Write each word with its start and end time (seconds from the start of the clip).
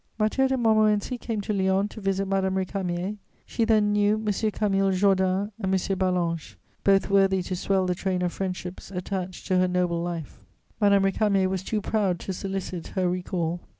Mathieu 0.17 0.47
de 0.47 0.57
Montmorency 0.57 1.19
came 1.19 1.41
to 1.41 1.53
Lyons 1.53 1.91
to 1.91 2.01
visit 2.01 2.27
Madame 2.27 2.55
Récamier. 2.55 3.17
She 3.45 3.65
then 3.65 3.91
knew 3.91 4.15
M. 4.15 4.33
Camille 4.51 4.89
Jordan 4.89 5.51
and 5.59 5.71
M. 5.71 5.79
Ballanche, 5.99 6.55
both 6.83 7.11
worthy 7.11 7.43
to 7.43 7.55
swell 7.55 7.85
the 7.85 7.93
train 7.93 8.23
of 8.23 8.33
friendships 8.33 8.89
attached 8.89 9.45
to 9.45 9.59
her 9.59 9.67
noble 9.67 10.01
life. 10.01 10.39
Madame 10.79 11.03
Récamier 11.03 11.47
was 11.47 11.61
too 11.61 11.81
proud 11.81 12.19
to 12.21 12.33
solicit 12.33 12.87
her 12.87 13.07
recall. 13.07 13.59